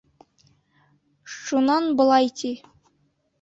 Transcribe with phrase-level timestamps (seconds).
[1.41, 2.53] Шунан былай ти: